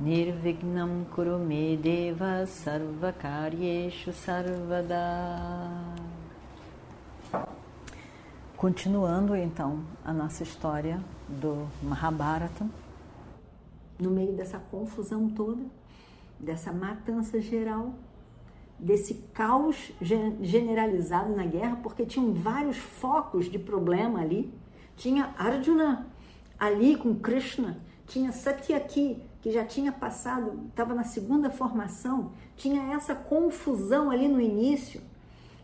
Nirvignam 0.00 1.04
Kurume 1.12 1.76
Deva 1.76 2.46
Sarvakaryeshu 2.46 4.12
Sarvada 4.12 4.94
Continuando 8.56 9.34
então 9.34 9.82
a 10.04 10.12
nossa 10.12 10.44
história 10.44 11.00
do 11.28 11.66
Mahabharata, 11.82 12.64
no 13.98 14.10
meio 14.10 14.32
dessa 14.34 14.60
confusão 14.60 15.28
toda, 15.28 15.64
dessa 16.38 16.72
matança 16.72 17.40
geral, 17.40 17.92
desse 18.78 19.14
caos 19.34 19.90
generalizado 20.00 21.34
na 21.34 21.44
guerra, 21.44 21.74
porque 21.82 22.06
tinham 22.06 22.32
vários 22.32 22.76
focos 22.76 23.46
de 23.46 23.58
problema 23.58 24.20
ali. 24.20 24.54
Tinha 24.96 25.34
Arjuna 25.36 26.06
ali 26.56 26.94
com 26.94 27.16
Krishna, 27.16 27.78
tinha 28.06 28.30
Satyaki, 28.30 29.20
que 29.40 29.50
já 29.50 29.64
tinha 29.64 29.92
passado, 29.92 30.66
estava 30.68 30.94
na 30.94 31.04
segunda 31.04 31.50
formação, 31.50 32.32
tinha 32.56 32.94
essa 32.94 33.14
confusão 33.14 34.10
ali 34.10 34.28
no 34.28 34.40
início. 34.40 35.00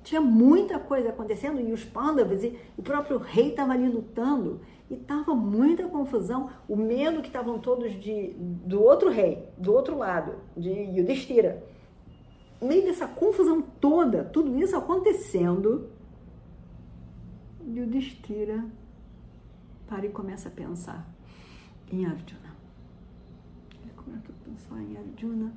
Tinha 0.03 0.21
muita 0.21 0.79
coisa 0.79 1.09
acontecendo 1.09 1.61
e 1.61 1.73
os 1.73 1.83
Pandavas 1.83 2.45
e 2.45 2.59
o 2.77 2.83
próprio 2.83 3.17
rei 3.19 3.48
estava 3.48 3.73
ali 3.73 3.89
lutando 3.89 4.61
e 4.91 4.97
tava 4.97 5.35
muita 5.35 5.89
confusão, 5.89 6.51
o 6.69 6.77
medo 6.77 7.23
que 7.23 7.29
estavam 7.29 7.59
todos 7.59 7.93
de 7.93 8.35
do 8.39 8.83
outro 8.83 9.11
rei, 9.11 9.48
do 9.57 9.73
outro 9.73 9.97
lado, 9.97 10.35
de 10.55 10.70
Yudhishthira. 10.70 11.65
No 12.61 12.69
meio 12.69 12.85
dessa 12.85 13.07
confusão 13.07 13.63
toda, 13.63 14.25
tudo 14.25 14.57
isso 14.59 14.77
acontecendo, 14.77 15.89
Yudhishthira 17.67 18.65
para 19.87 20.07
e 20.07 20.11
começa 20.11 20.48
a 20.48 20.53
pensar 20.53 21.09
em 21.91 22.05
Arjuna. 22.05 22.54
A 24.45 24.50
pensar 24.50 24.81
em 24.83 24.97
Arjuna. 24.97 25.53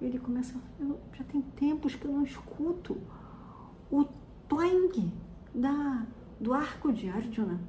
Ele 0.00 0.18
começa, 0.18 0.54
eu, 0.80 0.98
já 1.12 1.24
tem 1.24 1.40
tempos 1.40 1.94
que 1.94 2.04
eu 2.04 2.12
não 2.12 2.24
escuto 2.24 2.96
o 3.90 4.04
toing 4.48 5.12
da, 5.54 6.06
do 6.40 6.52
arco 6.52 6.92
de 6.92 7.08
Arjuna 7.08 7.60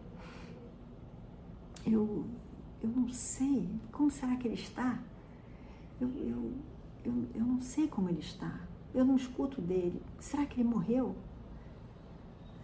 eu, 1.86 2.26
eu 2.82 2.90
não 2.90 3.10
sei, 3.10 3.70
como 3.92 4.10
será 4.10 4.36
que 4.36 4.48
ele 4.48 4.56
está? 4.56 5.00
Eu, 6.00 6.10
eu, 6.10 6.54
eu, 7.04 7.14
eu 7.36 7.46
não 7.46 7.62
sei 7.62 7.88
como 7.88 8.10
ele 8.10 8.20
está. 8.20 8.62
Eu 8.94 9.04
não 9.04 9.16
escuto 9.16 9.62
dele. 9.62 10.02
Será 10.20 10.46
que 10.46 10.62
ele 10.62 10.70
morreu? 10.70 11.16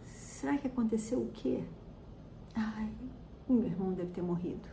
Será 0.06 0.58
que 0.58 0.68
aconteceu 0.68 1.20
o 1.20 1.30
quê? 1.32 1.64
Ai, 2.56 2.90
o 3.48 3.54
meu 3.54 3.66
irmão 3.66 3.94
deve 3.94 4.12
ter 4.12 4.22
morrido. 4.22 4.68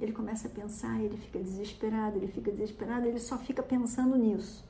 Ele 0.00 0.12
começa 0.12 0.48
a 0.48 0.50
pensar, 0.50 1.00
ele 1.00 1.16
fica 1.16 1.38
desesperado, 1.38 2.16
ele 2.16 2.28
fica 2.28 2.50
desesperado, 2.50 3.06
ele 3.06 3.18
só 3.18 3.36
fica 3.38 3.62
pensando 3.62 4.16
nisso. 4.16 4.64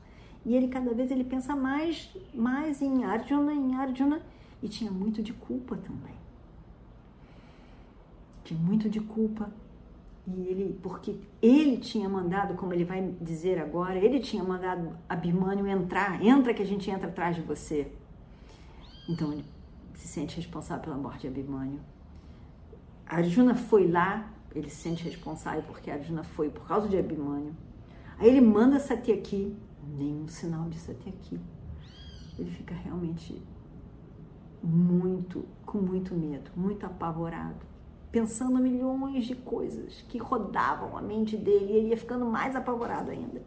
E 0.45 0.55
ele 0.55 0.67
cada 0.67 0.93
vez 0.93 1.09
ele 1.11 1.23
pensa 1.23 1.55
mais, 1.55 2.15
mais 2.33 2.81
em 2.81 3.03
Arjuna, 3.03 3.53
em 3.53 3.75
Arjuna, 3.75 4.21
e 4.61 4.67
tinha 4.67 4.91
muito 4.91 5.23
de 5.23 5.33
culpa 5.33 5.77
também 5.77 6.21
tinha 8.51 8.59
muito 8.59 8.89
de 8.89 8.99
culpa. 8.99 9.49
E 10.27 10.47
ele, 10.47 10.79
porque 10.83 11.15
ele 11.41 11.77
tinha 11.77 12.07
mandado, 12.07 12.53
como 12.55 12.73
ele 12.73 12.85
vai 12.85 13.15
dizer 13.19 13.59
agora, 13.59 13.97
ele 13.97 14.19
tinha 14.19 14.43
mandado 14.43 14.95
Abimânio 15.09 15.67
entrar, 15.67 16.23
entra 16.23 16.53
que 16.53 16.61
a 16.61 16.65
gente 16.65 16.89
entra 16.89 17.07
atrás 17.07 17.35
de 17.35 17.41
você. 17.41 17.91
Então 19.09 19.31
ele 19.31 19.45
se 19.95 20.07
sente 20.07 20.35
responsável 20.35 20.83
pela 20.83 20.97
morte 20.97 21.21
de 21.21 21.27
Abimânio. 21.27 21.79
Arjuna 23.05 23.55
foi 23.55 23.89
lá, 23.89 24.31
ele 24.53 24.69
se 24.69 24.77
sente 24.77 25.03
responsável 25.03 25.63
porque 25.63 25.89
Arjuna 25.89 26.23
foi 26.23 26.49
por 26.49 26.67
causa 26.67 26.87
de 26.87 26.97
Abimânio. 26.97 27.55
Aí 28.17 28.27
ele 28.27 28.41
manda 28.41 28.79
Satyaki, 28.79 29.55
nenhum 29.97 30.27
sinal 30.27 30.69
de 30.69 30.77
Satyaki. 30.77 31.39
Ele 32.37 32.51
fica 32.51 32.73
realmente 32.75 33.41
muito, 34.63 35.45
com 35.65 35.79
muito 35.79 36.13
medo, 36.13 36.51
muito 36.55 36.85
apavorado 36.85 37.71
pensando 38.11 38.59
milhões 38.59 39.25
de 39.25 39.35
coisas 39.35 40.03
que 40.09 40.17
rodavam 40.17 40.97
a 40.97 41.01
mente 41.01 41.37
dele 41.37 41.71
e 41.71 41.77
ele 41.77 41.87
ia 41.89 41.97
ficando 41.97 42.25
mais 42.25 42.55
apavorado 42.55 43.09
ainda. 43.09 43.41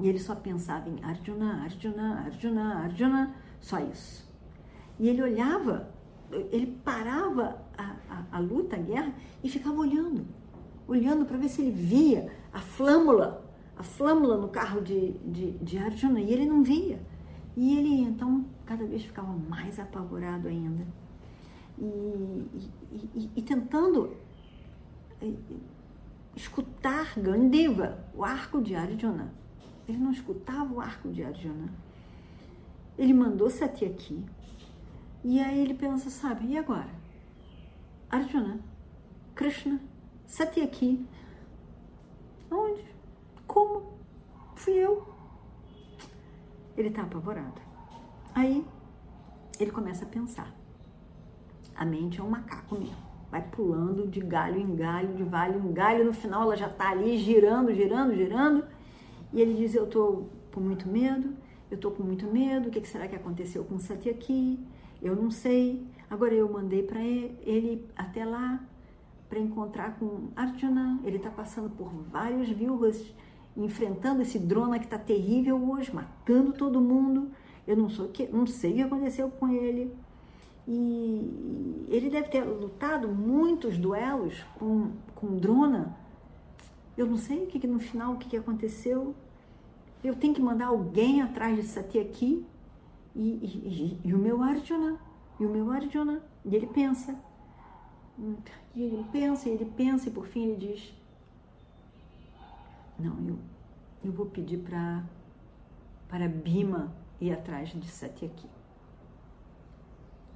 E 0.00 0.08
ele 0.08 0.18
só 0.18 0.34
pensava 0.34 0.88
em 0.88 1.02
Arjuna, 1.04 1.62
Arjuna, 1.62 2.24
Arjuna, 2.26 2.74
Arjuna, 2.80 3.34
só 3.60 3.78
isso. 3.78 4.28
E 4.98 5.08
ele 5.08 5.22
olhava, 5.22 5.88
ele 6.50 6.66
parava 6.84 7.63
a, 7.76 7.96
a, 8.08 8.24
a 8.32 8.38
luta, 8.38 8.76
a 8.76 8.78
guerra, 8.78 9.12
e 9.42 9.48
ficava 9.48 9.76
olhando, 9.76 10.26
olhando 10.86 11.24
para 11.24 11.36
ver 11.36 11.48
se 11.48 11.62
ele 11.62 11.70
via 11.70 12.30
a 12.52 12.60
flâmula, 12.60 13.44
a 13.76 13.82
flâmula 13.82 14.36
no 14.36 14.48
carro 14.48 14.80
de, 14.80 15.12
de, 15.24 15.52
de 15.52 15.78
Arjuna, 15.78 16.20
e 16.20 16.32
ele 16.32 16.46
não 16.46 16.62
via. 16.62 17.00
E 17.56 17.78
ele 17.78 18.00
então 18.00 18.44
cada 18.66 18.84
vez 18.84 19.02
ficava 19.02 19.32
mais 19.48 19.78
apavorado 19.78 20.48
ainda 20.48 20.84
e, 21.78 22.46
e, 23.14 23.30
e, 23.36 23.42
tentando 23.42 24.16
escutar 26.36 27.18
Gandiva, 27.18 27.98
o 28.14 28.24
arco 28.24 28.60
de 28.60 28.74
Arjuna. 28.74 29.32
Ele 29.88 29.98
não 29.98 30.12
escutava 30.12 30.72
o 30.72 30.80
arco 30.80 31.08
de 31.08 31.22
Arjuna. 31.22 31.68
Ele 32.96 33.12
mandou 33.12 33.48
aqui 33.48 34.24
E 35.24 35.40
aí 35.40 35.58
ele 35.58 35.74
pensa, 35.74 36.10
sabe, 36.10 36.46
e 36.46 36.58
agora? 36.58 37.03
Arjuna, 38.14 38.60
Krishna, 39.34 39.80
aqui 40.62 41.04
Onde? 42.48 42.84
Como? 43.44 43.94
Fui 44.54 44.74
eu. 44.74 45.04
Ele 46.76 46.90
está 46.90 47.02
apavorado. 47.02 47.60
Aí 48.32 48.64
ele 49.58 49.72
começa 49.72 50.04
a 50.04 50.08
pensar. 50.08 50.54
A 51.74 51.84
mente 51.84 52.20
é 52.20 52.22
um 52.22 52.30
macaco 52.30 52.78
mesmo. 52.78 52.94
Vai 53.32 53.42
pulando 53.42 54.06
de 54.06 54.20
galho 54.20 54.60
em 54.60 54.76
galho, 54.76 55.16
de 55.16 55.24
galho 55.24 55.58
em 55.58 55.72
galho. 55.72 56.04
No 56.04 56.12
final 56.12 56.42
ela 56.42 56.56
já 56.56 56.68
está 56.68 56.90
ali 56.90 57.18
girando, 57.18 57.74
girando, 57.74 58.14
girando. 58.14 58.64
E 59.32 59.40
ele 59.40 59.54
diz: 59.54 59.74
Eu 59.74 59.86
estou 59.86 60.30
com 60.52 60.60
muito 60.60 60.88
medo, 60.88 61.36
eu 61.68 61.74
estou 61.74 61.90
com 61.90 62.04
muito 62.04 62.28
medo. 62.28 62.68
O 62.68 62.70
que 62.70 62.86
será 62.86 63.08
que 63.08 63.16
aconteceu 63.16 63.64
com 63.64 63.74
o 63.74 63.80
Sati 63.80 64.08
aqui? 64.08 64.64
Eu 65.02 65.16
não 65.16 65.32
sei. 65.32 65.84
Agora 66.14 66.32
eu 66.32 66.48
mandei 66.48 66.80
para 66.80 67.02
ele, 67.02 67.84
até 67.96 68.24
lá 68.24 68.64
para 69.28 69.40
encontrar 69.40 69.98
com 69.98 70.28
Arjuna. 70.36 71.00
Ele 71.02 71.16
está 71.16 71.28
passando 71.28 71.68
por 71.70 71.88
várias 71.88 72.48
viúvas, 72.48 73.04
enfrentando 73.56 74.22
esse 74.22 74.38
drona 74.38 74.78
que 74.78 74.84
está 74.84 74.96
terrível 74.96 75.60
hoje, 75.72 75.92
matando 75.92 76.52
todo 76.52 76.80
mundo. 76.80 77.32
Eu 77.66 77.76
não, 77.76 77.88
sou, 77.88 78.08
não 78.32 78.46
sei 78.46 78.70
o 78.70 78.74
que 78.76 78.82
aconteceu 78.82 79.28
com 79.28 79.48
ele. 79.48 79.92
E 80.68 81.88
ele 81.88 82.08
deve 82.08 82.28
ter 82.28 82.44
lutado 82.44 83.08
muitos 83.08 83.76
duelos 83.76 84.40
com, 84.56 84.92
com 85.16 85.36
Drona. 85.36 85.98
Eu 86.96 87.06
não 87.06 87.16
sei 87.16 87.42
o 87.42 87.46
que, 87.48 87.66
no 87.66 87.80
final 87.80 88.12
o 88.12 88.18
que, 88.18 88.36
aconteceu. 88.36 89.16
Eu 90.04 90.14
tenho 90.14 90.32
que 90.32 90.40
mandar 90.40 90.66
alguém 90.66 91.22
atrás 91.22 91.56
de 91.56 91.64
Satyaki 91.64 92.46
e, 93.16 93.20
e, 93.20 93.98
e, 94.04 94.08
e 94.10 94.14
o 94.14 94.18
meu 94.18 94.40
Arjuna, 94.40 94.96
e 95.38 95.46
o 95.46 95.50
meu 95.50 95.70
Arjuna. 95.70 96.22
E 96.44 96.54
ele 96.54 96.66
pensa. 96.66 97.18
E 98.74 98.82
ele 98.82 99.04
pensa, 99.10 99.48
e 99.48 99.52
ele 99.52 99.64
pensa, 99.64 100.08
e 100.08 100.12
por 100.12 100.26
fim 100.26 100.44
ele 100.44 100.56
diz: 100.56 100.94
Não, 102.98 103.18
eu, 103.26 103.38
eu 104.04 104.12
vou 104.12 104.26
pedir 104.26 104.58
para 104.58 105.02
para 106.08 106.28
Bima 106.28 106.94
ir 107.20 107.32
atrás 107.32 107.70
de 107.70 107.88
Satyaki. 107.88 108.48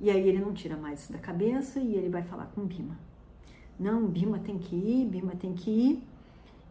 E 0.01 0.11
aí 0.11 0.29
ele 0.29 0.39
não 0.41 0.53
tira 0.53 0.77
mais 0.77 1.03
isso 1.03 1.13
da 1.13 1.19
cabeça 1.19 1.79
e 1.79 1.95
ele 1.95 2.09
vai 2.09 2.23
falar 2.23 2.47
com 2.47 2.65
Bima. 2.65 2.99
Não, 3.79 4.07
Bima 4.07 4.39
tem 4.39 4.59
que 4.59 4.75
ir, 4.75 5.07
Bima 5.07 5.37
tem 5.37 5.55
que 5.55 5.71
ir. 5.71 6.03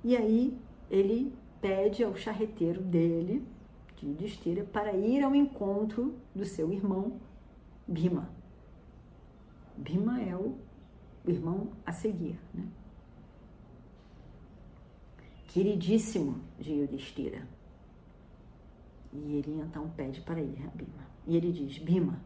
E 0.04 0.16
aí 0.16 0.58
ele 0.90 1.34
pede 1.62 2.04
ao 2.04 2.16
charreteiro 2.16 2.82
dele, 2.82 3.46
de 3.98 4.14
Destira, 4.14 4.64
para 4.64 4.94
ir 4.94 5.24
ao 5.24 5.34
encontro 5.34 6.16
do 6.36 6.46
seu 6.46 6.72
irmão 6.72 7.14
Bima. 7.88 8.30
Bima 9.78 10.22
é 10.22 10.36
o 10.36 10.58
irmão 11.26 11.72
a 11.86 11.92
seguir, 11.92 12.40
né? 12.54 12.68
queridíssimo 15.48 16.40
de 16.60 16.72
Yudhishthira. 16.72 17.48
E 19.12 19.38
ele 19.38 19.62
então 19.62 19.90
pede 19.96 20.22
para 20.22 20.40
ir 20.40 20.62
a 20.64 20.70
Bima. 20.76 21.08
E 21.26 21.36
ele 21.36 21.52
diz: 21.52 21.78
Bima, 21.80 22.20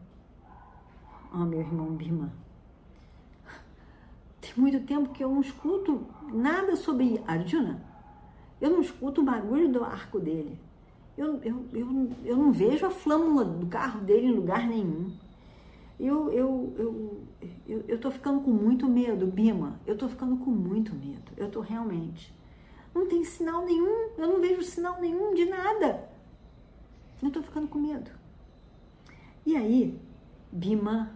oh 1.32 1.38
meu 1.38 1.60
irmão 1.60 1.94
Bima, 1.94 2.32
tem 4.40 4.52
muito 4.56 4.80
tempo 4.86 5.10
que 5.10 5.24
eu 5.24 5.30
não 5.30 5.40
escuto 5.40 6.06
nada 6.32 6.76
sobre 6.76 7.22
Arjuna. 7.26 7.82
Eu 8.60 8.70
não 8.70 8.80
escuto 8.80 9.22
o 9.22 9.24
barulho 9.24 9.72
do 9.72 9.82
arco 9.82 10.20
dele. 10.20 10.58
Eu, 11.16 11.42
eu, 11.42 11.66
eu, 11.72 12.10
eu 12.24 12.36
não 12.36 12.52
vejo 12.52 12.86
a 12.86 12.90
flâmula 12.90 13.44
do 13.44 13.66
carro 13.66 14.00
dele 14.00 14.26
em 14.26 14.32
lugar 14.32 14.66
nenhum. 14.66 15.12
Eu, 16.02 16.32
eu, 16.32 16.74
eu, 16.76 17.22
eu, 17.64 17.84
eu 17.86 18.00
tô 18.00 18.10
ficando 18.10 18.40
com 18.40 18.50
muito 18.50 18.88
medo, 18.88 19.24
Bima. 19.24 19.78
Eu 19.86 19.96
tô 19.96 20.08
ficando 20.08 20.36
com 20.36 20.50
muito 20.50 20.92
medo. 20.92 21.30
Eu 21.36 21.48
tô 21.48 21.60
realmente. 21.60 22.34
Não 22.92 23.06
tem 23.06 23.22
sinal 23.22 23.64
nenhum. 23.64 24.10
Eu 24.18 24.26
não 24.26 24.40
vejo 24.40 24.64
sinal 24.64 25.00
nenhum 25.00 25.32
de 25.32 25.44
nada. 25.44 26.10
Eu 27.22 27.30
tô 27.30 27.40
ficando 27.40 27.68
com 27.68 27.78
medo. 27.78 28.10
E 29.46 29.54
aí, 29.54 29.96
Bima, 30.50 31.14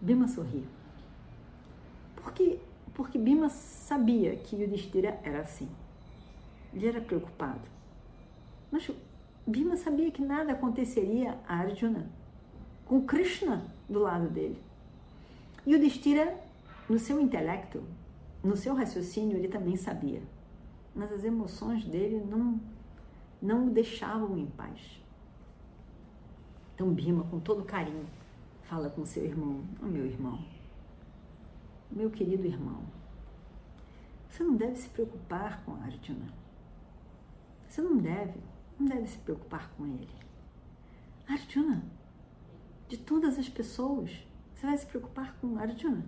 Bima 0.00 0.26
sorriu. 0.26 0.64
Porque, 2.16 2.58
porque 2.94 3.18
Bima 3.18 3.50
sabia 3.50 4.36
que 4.36 4.56
Yudhishthira 4.56 5.20
era 5.22 5.40
assim. 5.40 5.68
Ele 6.72 6.86
era 6.86 7.00
preocupado. 7.02 7.68
Mas 8.72 8.90
Bima 9.46 9.76
sabia 9.76 10.10
que 10.10 10.22
nada 10.22 10.52
aconteceria 10.52 11.38
a 11.46 11.56
Arjuna 11.56 12.17
com 12.88 13.02
Krishna 13.02 13.66
do 13.86 14.00
lado 14.00 14.28
dele. 14.30 14.58
E 15.66 15.76
o 15.76 15.78
Destira, 15.78 16.34
no 16.88 16.98
seu 16.98 17.20
intelecto, 17.20 17.84
no 18.42 18.56
seu 18.56 18.74
raciocínio, 18.74 19.36
ele 19.36 19.48
também 19.48 19.76
sabia. 19.76 20.22
Mas 20.94 21.12
as 21.12 21.22
emoções 21.22 21.84
dele 21.84 22.24
não, 22.24 22.58
não 23.40 23.66
o 23.66 23.70
deixavam 23.70 24.38
em 24.38 24.46
paz. 24.46 25.00
Então 26.74 26.90
Bima, 26.90 27.24
com 27.24 27.38
todo 27.38 27.62
carinho, 27.64 28.06
fala 28.62 28.88
com 28.88 29.04
seu 29.04 29.24
irmão: 29.24 29.62
oh, 29.82 29.86
meu 29.86 30.06
irmão, 30.06 30.42
meu 31.90 32.10
querido 32.10 32.46
irmão, 32.46 32.82
você 34.30 34.42
não 34.42 34.56
deve 34.56 34.76
se 34.76 34.88
preocupar 34.88 35.62
com 35.64 35.74
Arjuna. 35.82 36.32
Você 37.68 37.82
não 37.82 37.98
deve, 37.98 38.40
não 38.78 38.86
deve 38.86 39.06
se 39.06 39.18
preocupar 39.18 39.70
com 39.76 39.86
ele. 39.86 40.08
Arjuna 41.28 41.82
de 42.88 42.96
todas 42.96 43.38
as 43.38 43.48
pessoas. 43.48 44.10
Você 44.54 44.66
vai 44.66 44.76
se 44.76 44.86
preocupar 44.86 45.36
com 45.40 45.58
Arjuna? 45.58 46.04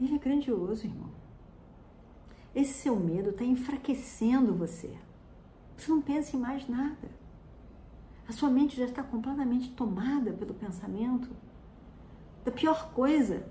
Ele 0.00 0.14
é 0.14 0.18
grandioso, 0.18 0.86
irmão. 0.86 1.10
Esse 2.54 2.72
seu 2.72 2.96
medo 2.96 3.30
está 3.30 3.44
enfraquecendo 3.44 4.54
você. 4.54 4.96
Você 5.76 5.90
não 5.90 6.00
pensa 6.00 6.36
em 6.36 6.40
mais 6.40 6.66
nada. 6.68 7.10
A 8.26 8.32
sua 8.32 8.50
mente 8.50 8.76
já 8.76 8.86
está 8.86 9.02
completamente 9.02 9.70
tomada 9.72 10.32
pelo 10.32 10.54
pensamento 10.54 11.28
da 12.44 12.50
pior 12.50 12.92
coisa. 12.92 13.46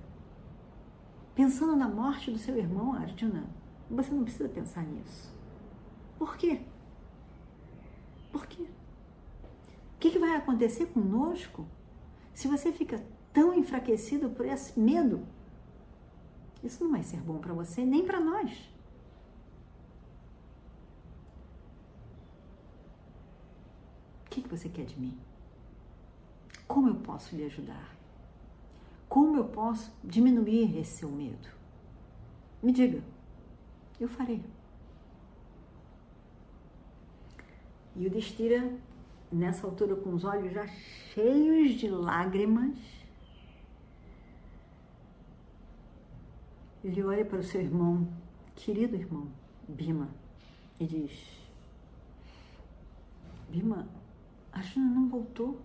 Pensando 1.34 1.76
na 1.76 1.88
morte 1.88 2.32
do 2.32 2.38
seu 2.38 2.58
irmão 2.58 2.94
Arjuna. 2.94 3.46
Você 3.90 4.12
não 4.12 4.24
precisa 4.24 4.50
pensar 4.50 4.84
nisso. 4.84 5.34
Por 6.18 6.36
quê? 6.38 6.62
Por 8.32 8.48
quê? 8.48 8.68
Que, 10.06 10.12
que 10.12 10.20
vai 10.20 10.36
acontecer 10.36 10.86
conosco 10.86 11.66
se 12.32 12.48
você 12.48 12.72
fica 12.72 13.04
tão 13.34 13.56
enfraquecido 13.56 14.30
por 14.30 14.46
esse 14.46 14.80
medo? 14.80 15.26
Isso 16.64 16.84
não 16.84 16.92
vai 16.92 17.02
ser 17.02 17.20
bom 17.22 17.40
para 17.40 17.56
você 17.56 17.84
nem 17.84 18.06
para 18.06 18.20
nós. 18.20 18.52
O 24.28 24.30
que, 24.30 24.44
que 24.44 24.48
você 24.48 24.70
quer 24.70 24.86
de 24.86 25.00
mim? 25.00 25.18
Como 26.68 26.88
eu 26.88 26.96
posso 26.98 27.36
lhe 27.36 27.44
ajudar? 27.46 27.98
Como 29.10 29.36
eu 29.38 29.46
posso 29.46 29.92
diminuir 30.04 30.78
esse 30.78 31.00
seu 31.00 31.10
medo? 31.10 31.50
Me 32.62 32.72
diga, 32.72 33.04
eu 34.00 34.08
farei. 34.08 34.46
E 37.96 38.06
o 38.06 38.10
Destira 38.12 38.72
nessa 39.32 39.66
altura 39.66 39.96
com 39.96 40.14
os 40.14 40.24
olhos 40.24 40.54
já 40.54 40.68
cheios 40.68 41.74
de 41.76 41.88
lágrimas, 41.90 42.78
ele 46.84 47.04
olha 47.04 47.26
para 47.26 47.40
o 47.40 47.44
seu 47.44 47.62
irmão, 47.62 48.08
querido 48.56 48.96
irmão, 48.96 49.28
Bima, 49.68 50.10
e 50.80 50.86
diz: 50.86 51.12
Bima, 53.50 53.88
a 54.52 54.62
Juna 54.62 54.92
não 54.92 55.10
voltou 55.10 55.60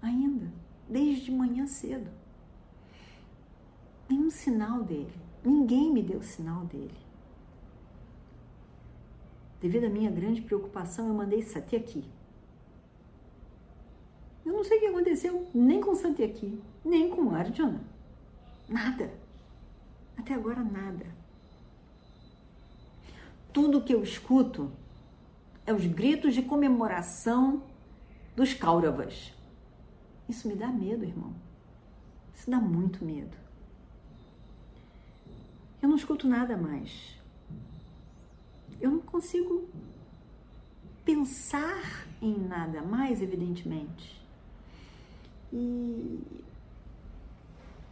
ainda, 0.00 0.50
desde 0.88 1.30
manhã 1.30 1.66
cedo. 1.66 2.10
Nenhum 4.08 4.30
sinal 4.30 4.82
dele, 4.82 5.12
ninguém 5.44 5.92
me 5.92 6.02
deu 6.02 6.22
sinal 6.22 6.64
dele. 6.64 7.02
Devido 9.60 9.84
à 9.84 9.88
minha 9.88 10.10
grande 10.10 10.42
preocupação, 10.42 11.06
eu 11.08 11.14
mandei 11.14 11.42
Sati 11.42 11.76
aqui 11.76 12.04
eu 14.44 14.52
não 14.52 14.64
sei 14.64 14.78
o 14.78 14.80
que 14.80 14.86
aconteceu 14.86 15.48
nem 15.54 15.80
com 15.80 15.94
Satyaki, 15.94 16.60
nem 16.84 17.08
com 17.10 17.34
Arjuna. 17.34 17.80
Nada. 18.68 19.12
Até 20.16 20.34
agora, 20.34 20.62
nada. 20.62 21.06
Tudo 23.52 23.82
que 23.82 23.94
eu 23.94 24.02
escuto 24.02 24.70
é 25.66 25.72
os 25.72 25.86
gritos 25.86 26.34
de 26.34 26.42
comemoração 26.42 27.62
dos 28.34 28.54
Kauravas. 28.54 29.32
Isso 30.28 30.48
me 30.48 30.54
dá 30.54 30.68
medo, 30.68 31.04
irmão. 31.04 31.34
Isso 32.34 32.50
dá 32.50 32.58
muito 32.58 33.04
medo. 33.04 33.36
Eu 35.80 35.88
não 35.88 35.96
escuto 35.96 36.26
nada 36.26 36.56
mais. 36.56 37.16
Eu 38.80 38.90
não 38.90 39.00
consigo 39.00 39.68
pensar 41.04 42.06
em 42.20 42.38
nada 42.38 42.80
mais, 42.82 43.20
evidentemente. 43.20 44.21
E 45.52 46.20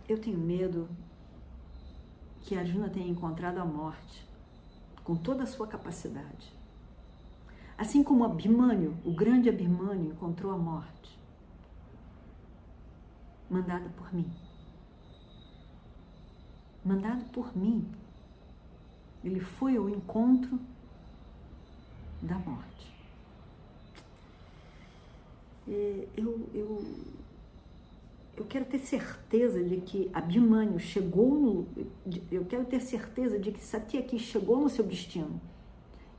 eu 0.08 0.18
tenho 0.18 0.38
medo 0.38 0.88
que 2.40 2.56
a 2.56 2.60
Arjuna 2.60 2.88
tenha 2.88 3.08
encontrado 3.08 3.58
a 3.58 3.64
morte 3.64 4.26
com 5.04 5.14
toda 5.14 5.42
a 5.42 5.46
sua 5.46 5.66
capacidade. 5.66 6.52
Assim 7.76 8.02
como 8.02 8.24
Abhimanyu, 8.24 8.96
o 9.04 9.12
grande 9.12 9.48
Abhimanyu, 9.48 10.12
encontrou 10.12 10.52
a 10.52 10.58
morte, 10.58 11.18
mandada 13.48 13.88
por 13.90 14.12
mim. 14.14 14.30
Mandado 16.84 17.24
por 17.26 17.56
mim. 17.56 17.86
Ele 19.22 19.40
foi 19.40 19.76
ao 19.76 19.88
encontro 19.88 20.58
da 22.22 22.38
morte. 22.38 22.94
Eu, 25.66 26.48
eu, 26.54 26.84
eu 28.40 28.46
quero 28.46 28.64
ter 28.64 28.78
certeza 28.78 29.62
de 29.62 29.82
que 29.82 30.10
Abhimanyu 30.14 30.78
chegou 30.78 31.34
no. 31.38 31.68
Eu 32.32 32.46
quero 32.46 32.64
ter 32.64 32.80
certeza 32.80 33.38
de 33.38 33.52
que 33.52 33.62
Satyaki 33.62 34.18
chegou 34.18 34.58
no 34.58 34.70
seu 34.70 34.82
destino. 34.82 35.38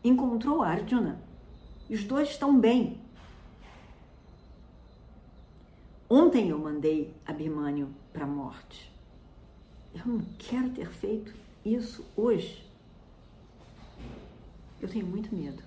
Encontrou 0.04 0.62
Arjuna. 0.62 1.20
Os 1.90 2.04
dois 2.04 2.30
estão 2.30 2.60
bem. 2.60 3.02
Ontem 6.08 6.50
eu 6.50 6.60
mandei 6.60 7.12
Abhimanyu 7.26 7.90
para 8.14 8.26
a 8.26 8.28
morte. 8.28 8.92
Eu 9.96 10.06
não 10.06 10.22
quero 10.38 10.70
ter 10.70 10.92
feito 10.92 11.34
isso 11.66 12.06
hoje. 12.16 12.64
Eu 14.80 14.88
tenho 14.88 15.08
muito 15.08 15.34
medo. 15.36 15.64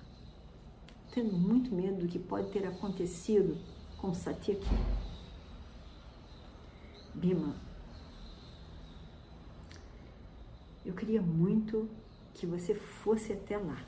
Tenho 1.12 1.32
muito 1.32 1.74
medo 1.74 2.02
do 2.02 2.06
que 2.06 2.18
pode 2.18 2.48
ter 2.52 2.64
acontecido 2.64 3.58
com 3.98 4.14
Satyaki. 4.14 4.93
Bima, 7.14 7.54
eu 10.84 10.92
queria 10.94 11.22
muito 11.22 11.88
que 12.34 12.44
você 12.46 12.74
fosse 12.74 13.32
até 13.32 13.56
lá. 13.56 13.82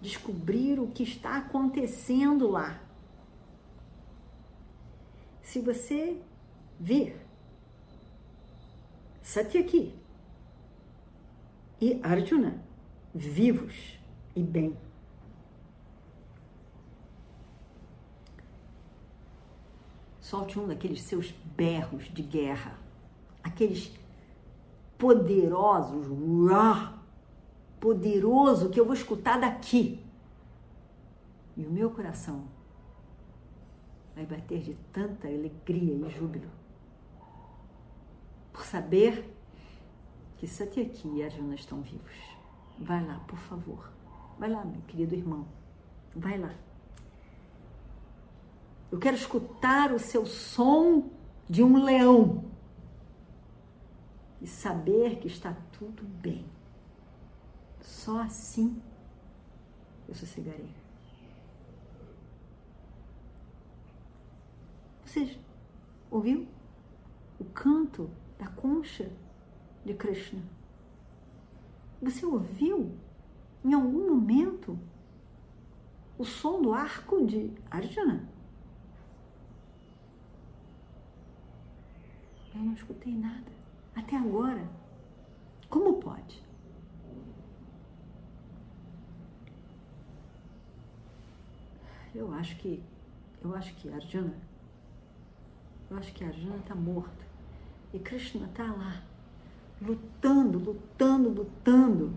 Descobrir 0.00 0.80
o 0.80 0.88
que 0.88 1.02
está 1.02 1.36
acontecendo 1.36 2.50
lá. 2.50 2.80
Se 5.42 5.60
você 5.60 6.20
ver 6.80 7.24
Satyaki 9.22 9.94
e 11.80 12.00
Arjuna 12.02 12.62
vivos 13.14 13.98
e 14.34 14.42
bem, 14.42 14.76
Solte 20.34 20.58
um 20.58 20.66
daqueles 20.66 21.00
seus 21.02 21.30
berros 21.30 22.12
de 22.12 22.20
guerra, 22.20 22.76
aqueles 23.40 23.96
poderosos, 24.98 26.08
uá, 26.10 26.98
poderoso 27.78 28.68
que 28.68 28.80
eu 28.80 28.84
vou 28.84 28.94
escutar 28.94 29.38
daqui. 29.38 30.04
E 31.56 31.64
o 31.64 31.70
meu 31.70 31.88
coração 31.88 32.48
vai 34.16 34.26
bater 34.26 34.60
de 34.60 34.74
tanta 34.92 35.28
alegria 35.28 35.94
e 36.04 36.10
júbilo 36.10 36.50
por 38.52 38.64
saber 38.64 39.32
que 40.36 40.48
Satyaki 40.48 41.06
e 41.14 41.22
Arjuna 41.22 41.54
estão 41.54 41.80
vivos. 41.80 42.36
Vai 42.80 43.06
lá, 43.06 43.20
por 43.28 43.38
favor. 43.38 43.88
Vai 44.36 44.50
lá, 44.50 44.64
meu 44.64 44.82
querido 44.88 45.14
irmão. 45.14 45.46
Vai 46.16 46.36
lá. 46.38 46.52
Eu 48.94 49.00
quero 49.00 49.16
escutar 49.16 49.92
o 49.92 49.98
seu 49.98 50.24
som 50.24 51.10
de 51.50 51.64
um 51.64 51.82
leão 51.82 52.44
e 54.40 54.46
saber 54.46 55.18
que 55.18 55.26
está 55.26 55.52
tudo 55.76 56.04
bem. 56.04 56.46
Só 57.80 58.20
assim 58.20 58.80
eu 60.06 60.14
sossegarei. 60.14 60.72
Você 65.04 65.40
ouviu 66.08 66.46
o 67.40 67.44
canto 67.46 68.08
da 68.38 68.46
concha 68.46 69.10
de 69.84 69.92
Krishna? 69.94 70.40
Você 72.00 72.24
ouviu 72.24 72.96
em 73.64 73.74
algum 73.74 74.14
momento 74.14 74.78
o 76.16 76.24
som 76.24 76.62
do 76.62 76.72
arco 76.72 77.26
de 77.26 77.50
Arjuna? 77.68 78.32
Eu 82.54 82.60
não 82.60 82.72
escutei 82.72 83.12
nada 83.14 83.50
até 83.94 84.16
agora. 84.16 84.66
Como 85.68 85.94
pode? 85.94 86.42
Eu 92.14 92.32
acho 92.32 92.56
que 92.56 92.82
eu 93.42 93.54
acho 93.54 93.74
que 93.74 93.90
Arjuna 93.90 94.34
eu 95.90 95.98
acho 95.98 96.12
que 96.12 96.24
Arjuna 96.24 96.56
está 96.56 96.74
morto 96.74 97.24
e 97.92 97.98
Krishna 97.98 98.46
está 98.46 98.64
lá 98.64 99.02
lutando, 99.80 100.58
lutando, 100.58 101.28
lutando 101.28 102.14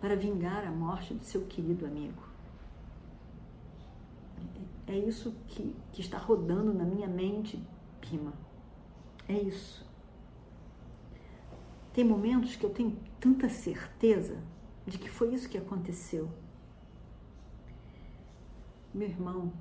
para 0.00 0.16
vingar 0.16 0.66
a 0.66 0.70
morte 0.70 1.14
de 1.14 1.24
seu 1.24 1.46
querido 1.46 1.86
amigo. 1.86 2.22
É 4.86 4.98
isso 4.98 5.34
que, 5.48 5.74
que 5.92 6.02
está 6.02 6.18
rodando 6.18 6.74
na 6.74 6.84
minha 6.84 7.08
mente, 7.08 7.58
Pima. 8.08 8.34
É 9.26 9.32
isso. 9.32 9.84
Tem 11.92 12.04
momentos 12.04 12.56
que 12.56 12.64
eu 12.66 12.70
tenho 12.70 12.98
tanta 13.18 13.48
certeza 13.48 14.36
de 14.86 14.98
que 14.98 15.08
foi 15.08 15.32
isso 15.32 15.48
que 15.48 15.56
aconteceu. 15.56 16.28
Meu 18.92 19.08
irmão, 19.08 19.52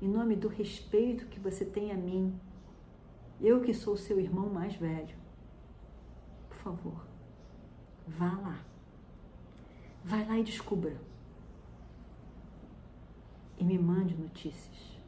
em 0.00 0.08
nome 0.08 0.36
do 0.36 0.46
respeito 0.48 1.26
que 1.26 1.40
você 1.40 1.64
tem 1.64 1.90
a 1.90 1.96
mim, 1.96 2.38
eu 3.40 3.60
que 3.60 3.74
sou 3.74 3.96
seu 3.96 4.20
irmão 4.20 4.48
mais 4.48 4.74
velho, 4.76 5.16
por 6.48 6.56
favor, 6.56 7.06
vá 8.06 8.32
lá. 8.38 8.64
Vai 10.04 10.26
lá 10.26 10.38
e 10.38 10.44
descubra. 10.44 10.96
E 13.58 13.64
me 13.64 13.78
mande 13.78 14.14
notícias. 14.14 15.00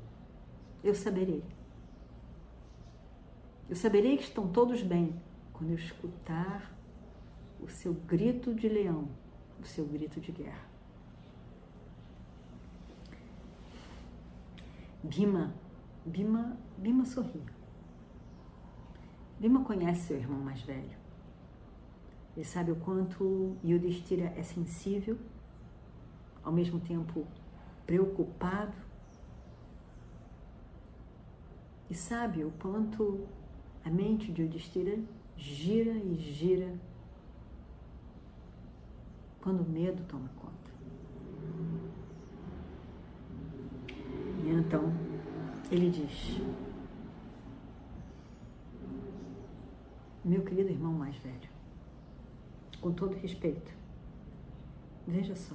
Eu 0.82 0.94
saberei. 0.94 1.44
Eu 3.68 3.74
saberei 3.74 4.16
que 4.16 4.22
estão 4.22 4.46
todos 4.46 4.82
bem 4.82 5.20
quando 5.52 5.70
eu 5.70 5.76
escutar 5.76 6.72
o 7.60 7.68
seu 7.68 7.92
grito 7.92 8.54
de 8.54 8.68
leão, 8.68 9.08
o 9.60 9.66
seu 9.66 9.84
grito 9.84 10.20
de 10.20 10.30
guerra. 10.30 10.68
Bima, 15.02 15.52
Bima, 16.04 16.56
Bima 16.78 17.04
sorriu. 17.04 17.42
Bima 19.40 19.64
conhece 19.64 20.08
seu 20.08 20.16
irmão 20.16 20.38
mais 20.38 20.62
velho. 20.62 20.96
Ele 22.36 22.44
sabe 22.44 22.70
o 22.70 22.76
quanto 22.76 23.56
Yudhishthira 23.64 24.32
é 24.36 24.42
sensível, 24.42 25.18
ao 26.44 26.52
mesmo 26.52 26.78
tempo 26.78 27.26
preocupado, 27.84 28.76
e 31.88 31.94
sabe 31.94 32.44
o 32.44 32.50
quanto 32.52 33.26
a 33.86 33.90
mente 33.90 34.32
de 34.32 34.42
Yudhishthira 34.42 34.98
gira 35.36 35.92
e 35.92 36.16
gira 36.16 36.74
quando 39.40 39.60
o 39.60 39.68
medo 39.70 40.02
toma 40.08 40.28
conta. 40.34 40.72
E 44.44 44.50
então 44.50 44.92
ele 45.70 45.88
diz: 45.88 46.40
Meu 50.24 50.42
querido 50.42 50.70
irmão 50.70 50.92
mais 50.92 51.14
velho, 51.18 51.48
com 52.80 52.90
todo 52.90 53.14
respeito, 53.14 53.72
veja 55.06 55.36
só. 55.36 55.54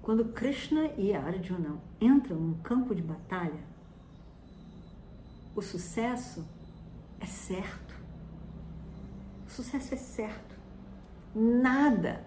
Quando 0.00 0.26
Krishna 0.26 0.86
e 0.96 1.12
Arjuna 1.12 1.80
entram 2.00 2.38
num 2.38 2.54
campo 2.62 2.94
de 2.94 3.02
batalha, 3.02 3.77
o 5.58 5.62
sucesso 5.62 6.46
é 7.20 7.26
certo. 7.26 7.92
O 9.44 9.50
sucesso 9.50 9.92
é 9.92 9.96
certo. 9.96 10.56
Nada 11.34 12.24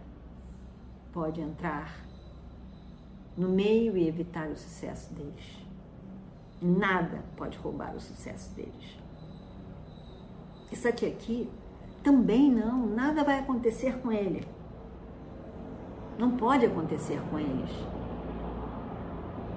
pode 1.14 1.40
entrar 1.40 1.96
no 3.38 3.48
meio 3.48 3.96
e 3.98 4.06
evitar 4.06 4.50
o 4.50 4.58
sucesso 4.58 5.14
deles. 5.14 5.66
Nada 6.62 7.24
pode 7.38 7.58
roubar 7.58 7.96
o 7.96 8.02
sucesso 8.02 8.54
deles. 8.54 9.00
Isso 10.70 10.90
aqui 10.90 11.06
aqui 11.06 11.50
também 12.04 12.52
não, 12.52 12.86
nada 12.86 13.24
vai 13.24 13.40
acontecer 13.40 13.98
com 14.00 14.12
ele. 14.12 14.46
Não 16.20 16.36
pode 16.36 16.66
acontecer 16.66 17.22
com 17.30 17.40
eles. 17.40 17.72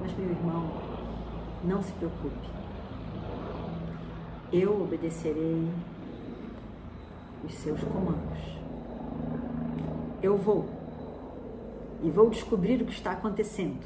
Mas 0.01 0.17
meu 0.17 0.31
irmão, 0.31 0.71
não 1.65 1.83
se 1.83 1.93
preocupe 1.95 2.54
eu 4.57 4.83
obedecerei 4.83 5.69
os 7.45 7.53
seus 7.55 7.83
comandos. 7.83 8.39
Eu 10.23 10.37
vou 10.37 10.69
e 12.01 12.09
vou 12.09 12.31
descobrir 12.31 12.81
o 12.81 12.87
que 12.87 12.93
está 12.93 13.11
acontecendo. 13.11 13.85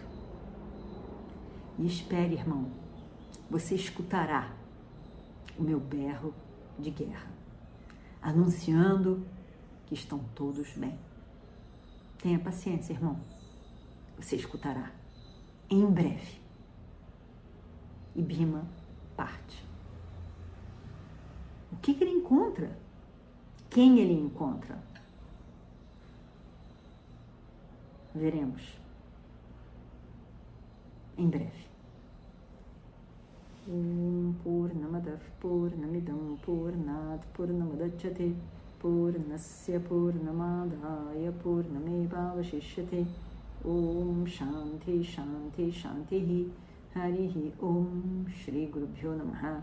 E 1.79 1.87
espere, 1.87 2.35
irmão, 2.35 2.71
você 3.51 3.75
escutará 3.75 4.53
o 5.59 5.63
meu 5.63 5.81
berro 5.81 6.35
de 6.79 6.91
guerra, 6.91 7.31
anunciando 8.21 9.27
que 9.87 9.95
estão 9.95 10.19
todos 10.35 10.71
bem. 10.75 10.99
Tenha 12.19 12.39
paciência, 12.39 12.93
irmão. 12.93 13.19
Você 14.19 14.37
escutará 14.37 14.93
em 15.71 15.87
breve. 15.87 16.39
E 18.15 18.21
Bima 18.21 18.67
parte. 19.17 19.69
O 21.73 21.77
que, 21.77 21.95
que 21.95 22.03
ele 22.03 22.18
encontra? 22.29 22.71
Quem 23.71 23.99
ele 23.99 24.13
encontra? 24.13 24.79
Veremos 28.15 28.63
em 31.17 31.29
breve. 31.29 31.69
Om 33.69 34.35
Purnamadav 34.43 35.21
Purnamidam 35.41 36.39
Purnat 36.43 37.21
Purnamadachyate 37.35 38.35
Purnasya 38.81 39.81
Purnamadaya 39.81 41.33
Purnamevavashishyate 41.43 43.07
Om 43.65 44.25
Shanti 44.27 45.05
Shanti 45.05 45.71
Shanti 45.71 46.51
Harihi 46.95 47.53
Om 47.61 48.27
Shri 48.31 48.67
Gurubhyo 48.73 49.19
Namaha 49.19 49.63